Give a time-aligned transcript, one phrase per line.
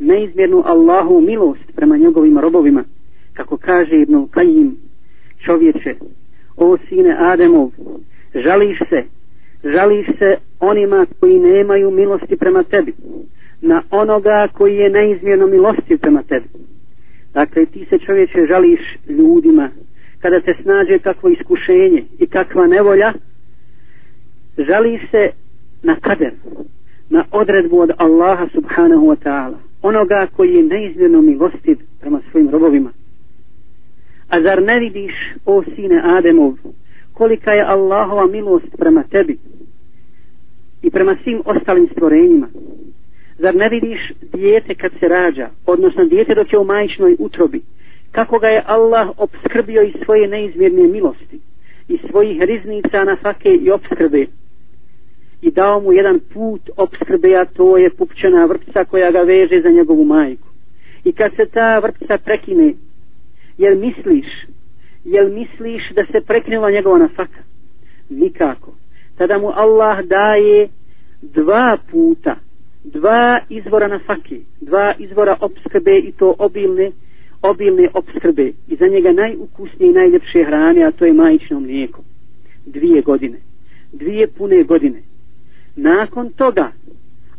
[0.00, 2.84] neizmjernu Allahu milost prema njegovim robovima.
[3.32, 4.70] Kako kaže Ibn Qayyim,
[5.44, 5.94] čovječe
[6.56, 7.70] o sine Ademov
[8.34, 9.04] žališ se
[9.64, 12.92] žališ se onima koji nemaju milosti prema tebi
[13.60, 16.48] na onoga koji je neizmjerno milosti prema tebi.
[17.34, 19.70] Dakle ti se čovječe žališ ljudima.
[20.20, 23.12] Kada te snađe kakvo iskušenje i kakva nevolja
[24.58, 25.30] žališ se
[25.82, 26.32] na kader
[27.10, 32.92] na odredbu od Allaha subhanahu wa ta'ala onoga koji je neizmjerno milostiv prema svojim robovima.
[34.28, 35.12] A zar ne vidiš
[35.46, 36.54] o sine Ademov
[37.12, 39.38] kolika je Allahova milost prema tebi
[40.82, 42.48] i prema svim ostalim stvorenjima?
[43.38, 47.62] Zar ne vidiš dijete kad se rađa odnosno dijete dok je u majčnoj utrobi
[48.10, 51.40] kako ga je Allah obskrbio iz svoje neizmjerne milosti
[51.88, 54.26] i svojih riznica na fake i obskrbe?
[55.42, 59.68] I dao mu jedan put obskrbe, a to je pupčana vrpca koja ga veže za
[59.68, 60.48] njegovu majku.
[61.04, 62.74] I kad se ta vrpca prekine,
[63.58, 64.26] jel misliš,
[65.04, 67.42] jel misliš da se preknula njegova nafaka?
[68.10, 68.72] Nikako.
[69.18, 70.68] Tada mu Allah daje
[71.22, 72.36] dva puta,
[72.84, 76.90] dva izvora nafake, dva izvora obskrbe i to obilne,
[77.42, 78.52] obilne obskrbe.
[78.68, 82.02] I za njega najukusnije i najljepše hrane, a to je majično mlijeko.
[82.66, 83.38] Dvije godine.
[83.92, 85.09] Dvije pune godine
[85.76, 86.72] nakon toga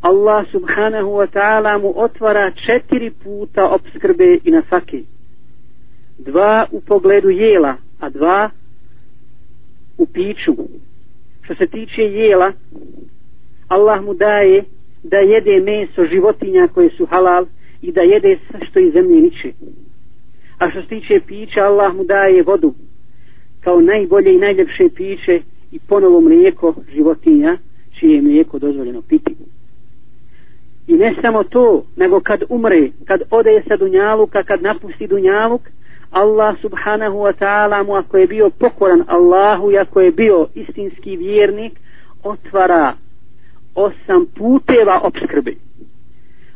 [0.00, 4.62] Allah subhanahu wa ta'ala mu otvara četiri puta obskrbe i na
[6.18, 8.50] dva u pogledu jela a dva
[9.98, 10.54] u piću.
[11.42, 12.52] Što se tiče jela
[13.68, 14.64] Allah mu daje
[15.02, 17.46] da jede meso životinja koje su halal
[17.82, 19.52] i da jede sve što iz zemlje niče.
[20.58, 22.74] A što se tiče pića Allah mu daje vodu
[23.60, 25.40] kao najbolje i najljepše piće
[25.72, 27.58] i ponovo mlijeko životinja
[28.40, 29.36] mlijeko dozvoljeno piti.
[30.86, 35.60] I ne samo to, nego kad umre, kad ode sa Dunjaluka, kad napusti Dunjaluk,
[36.10, 41.16] Allah subhanahu wa ta'ala mu ako je bio pokoran Allahu i ako je bio istinski
[41.16, 41.72] vjernik,
[42.24, 42.94] otvara
[43.74, 45.54] osam puteva obskrbe.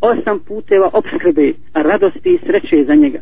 [0.00, 3.20] Osam puteva obskrbe, radosti i sreće za njega.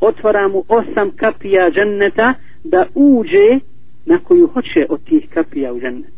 [0.00, 2.34] Otvara mu osam kapija dženneta
[2.64, 3.58] da uđe
[4.06, 6.16] na koju hoće od tih kapija u džennet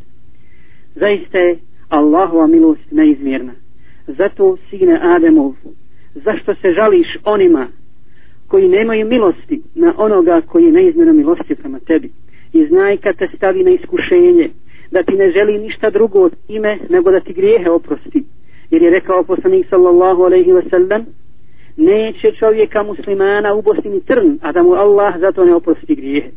[0.99, 3.53] zaista je Allahova milost neizmjerna.
[4.07, 5.53] Zato, sine Ademov,
[6.15, 7.67] zašto se žališ onima
[8.47, 12.11] koji nemaju milosti na onoga koji je neizmjerno milosti prema tebi?
[12.53, 14.51] I znaj kad te stavi na iskušenje,
[14.91, 18.25] da ti ne želi ništa drugo od ime, nego da ti grijehe oprosti.
[18.71, 21.07] Jer je rekao poslanik sallallahu alaihi wa sallam,
[21.77, 26.31] neće čovjeka muslimana ubosti ni trn, a da mu Allah zato ne oprosti grijehe.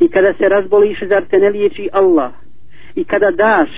[0.00, 2.32] I kada se razboliš, zar te ne liječi Allah?
[2.94, 3.70] i kada daš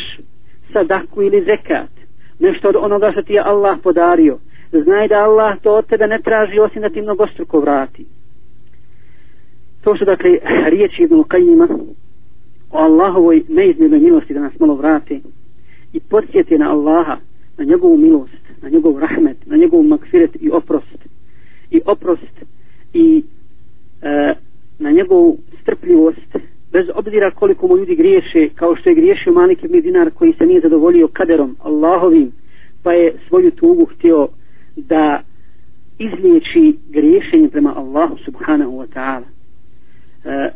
[0.73, 1.91] sadaku ili zekat.
[2.39, 4.39] Nešto od onoga što ti je Allah podario.
[4.73, 8.07] Znaj da Allah to od tebe ne traži osim da ti mnogostruko vrati.
[9.85, 10.39] To su dakle
[10.73, 11.69] riječi Ibn Qajima
[12.71, 15.23] o Allahovoj neizmjernoj milosti da nas malo vrati
[15.93, 17.17] i podsjeti na Allaha
[17.59, 20.99] na njegovu milost na njegov rahmet na njegov makfiret i oprost.
[21.71, 22.45] I oprost
[22.93, 23.23] i
[24.03, 24.35] e,
[24.79, 25.39] na njegovu
[27.11, 30.61] obzira koliko mu ljudi griješe, kao što je griješio Malik ibn Dinar koji se nije
[30.61, 32.33] zadovoljio kaderom Allahovim,
[32.83, 34.29] pa je svoju tugu htio
[34.77, 35.23] da
[35.99, 39.27] izliječi griješenje prema Allahu subhanahu wa ta'ala.
[40.25, 40.51] E,